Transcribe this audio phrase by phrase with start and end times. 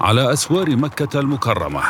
[0.00, 1.80] على أسوار مكة المكرمة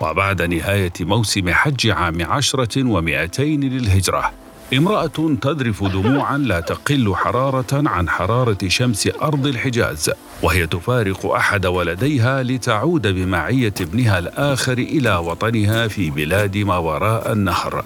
[0.00, 4.32] وبعد نهاية موسم حج عام عشرة ومائتين للهجرة
[4.74, 10.10] امرأة تذرف دموعا لا تقل حرارة عن حرارة شمس أرض الحجاز
[10.42, 17.84] وهي تفارق أحد ولديها لتعود بمعية ابنها الآخر إلى وطنها في بلاد ما وراء النهر.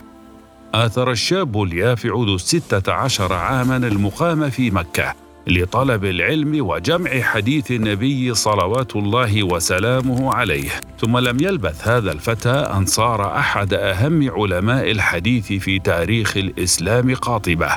[0.74, 5.14] آثر الشاب اليافع ذو الستة عشر عاما المقام في مكة
[5.46, 10.70] لطلب العلم وجمع حديث النبي صلوات الله وسلامه عليه.
[10.98, 17.70] ثم لم يلبث هذا الفتى أن صار أحد أهم علماء الحديث في تاريخ الإسلام قاطبة.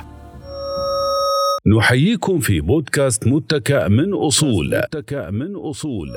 [1.77, 4.77] نحييكم في بودكاست متكأ من أصول.
[4.77, 6.09] متكأ من أصول.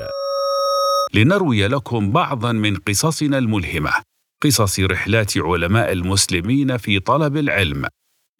[1.13, 4.10] لنروي لكم بعضا من قصصنا الملهمة.
[4.41, 7.85] قصص رحلات علماء المسلمين في طلب العلم.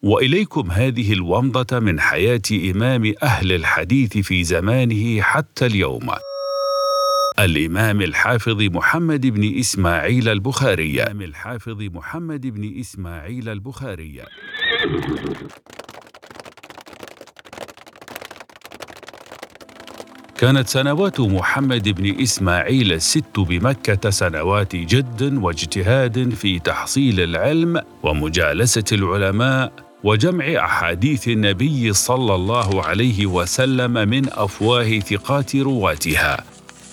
[0.04, 6.10] وإليكم هذه الومضة من حياة إمام أهل الحديث في زمانه حتى اليوم.
[7.38, 11.02] الإمام الحافظ محمد بن إسماعيل البخاري.
[11.02, 14.22] الحافظ محمد بن إسماعيل البخاري.
[20.42, 29.72] كانت سنوات محمد بن إسماعيل الست بمكة سنوات جد واجتهاد في تحصيل العلم ومجالسة العلماء
[30.04, 36.44] وجمع أحاديث النبي صلى الله عليه وسلم من أفواه ثقات رواتها.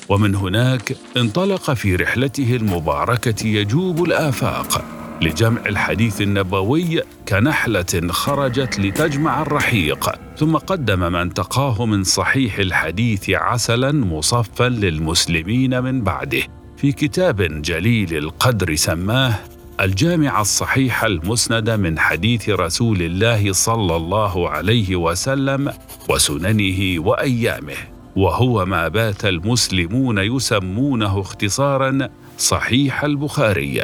[0.10, 4.99] ومن هناك انطلق في رحلته المباركة يجوب الآفاق.
[5.22, 13.92] لجمع الحديث النبوي كنحلة خرجت لتجمع الرحيق ثم قدم من تقاه من صحيح الحديث عسلا
[13.92, 16.42] مصفا للمسلمين من بعده.
[16.78, 19.34] في كتاب جليل القدر سماه
[19.82, 25.74] الجامع الصحيح المسند من حديث رسول الله صلى الله عليه وسلم
[26.10, 27.78] وسننه وأيامه
[28.16, 33.84] وهو ما بات المسلمون يسمونه اختصارا صحيح البخاري.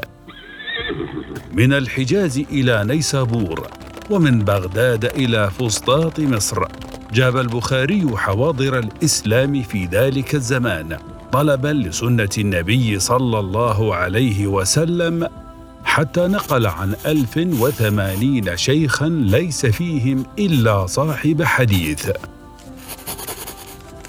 [1.53, 3.67] من الحجاز إلى نيسابور
[4.09, 6.63] ومن بغداد إلى فسطاط مصر
[7.13, 10.97] جاب البخاري حواضر الإسلام في ذلك الزمان
[11.31, 15.27] طلبا لسنة النبي صلى الله عليه وسلم
[15.83, 22.09] حتى نقل عن ألف وثمانين شيخا ليس فيهم إلا صاحب حديث.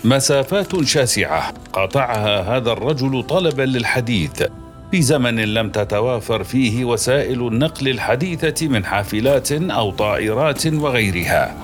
[0.04, 4.42] مسافات شاسعة قطعها هذا الرجل طلبا للحديث.
[4.90, 11.54] في زمن لم تتوافر فيه وسائل النقل الحديثة من حافلات أو طائرات وغيرها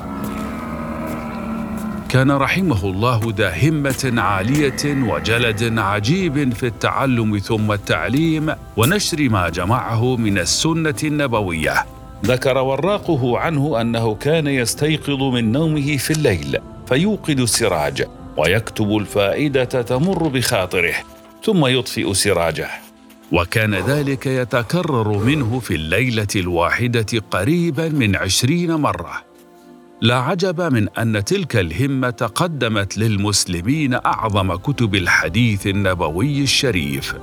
[2.08, 10.16] كان رحمه الله ذا همة عالية وجلد عجيب في التعلم ثم التعليم ونشر ما جمعه
[10.16, 11.74] من السنة النبوية.
[12.24, 18.04] ذكر وراقه عنه أنه كان يستيقظ من نومه في الليل فيوقد السراج
[18.36, 20.94] ويكتب الفائدة تمر بخاطره
[21.44, 22.91] ثم يطفئ سراجه.
[23.32, 29.22] وكان ذلك يتكرر منه في الليلة الواحدة قريبا من عشرين مرة.
[30.00, 37.14] لا عجب من أن تلك الهمة قدمت للمسلمين أعظم كتب الحديث النبوي الشريف.